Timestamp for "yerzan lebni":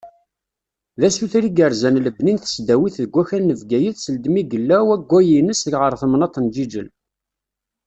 1.57-2.31